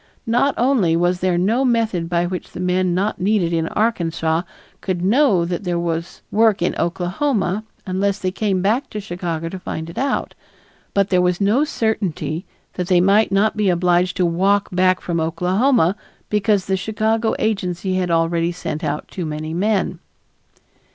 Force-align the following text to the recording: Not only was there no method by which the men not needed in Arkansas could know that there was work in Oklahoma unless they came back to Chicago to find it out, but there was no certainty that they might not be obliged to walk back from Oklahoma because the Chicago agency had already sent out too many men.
Not 0.25 0.55
only 0.57 0.95
was 0.97 1.19
there 1.19 1.37
no 1.37 1.63
method 1.63 2.09
by 2.09 2.25
which 2.25 2.53
the 2.53 2.59
men 2.59 2.95
not 2.95 3.21
needed 3.21 3.53
in 3.53 3.67
Arkansas 3.67 4.41
could 4.81 5.03
know 5.03 5.45
that 5.45 5.63
there 5.63 5.77
was 5.77 6.23
work 6.31 6.63
in 6.63 6.73
Oklahoma 6.79 7.63
unless 7.85 8.17
they 8.17 8.31
came 8.31 8.63
back 8.63 8.89
to 8.89 8.99
Chicago 8.99 9.47
to 9.47 9.59
find 9.59 9.91
it 9.91 9.99
out, 9.99 10.33
but 10.95 11.11
there 11.11 11.21
was 11.21 11.39
no 11.39 11.63
certainty 11.63 12.47
that 12.73 12.87
they 12.87 12.99
might 12.99 13.31
not 13.31 13.55
be 13.55 13.69
obliged 13.69 14.17
to 14.17 14.25
walk 14.25 14.69
back 14.71 15.01
from 15.01 15.19
Oklahoma 15.19 15.95
because 16.31 16.65
the 16.65 16.77
Chicago 16.77 17.35
agency 17.37 17.97
had 17.97 18.09
already 18.09 18.51
sent 18.51 18.83
out 18.83 19.07
too 19.07 19.27
many 19.27 19.53
men. 19.53 19.99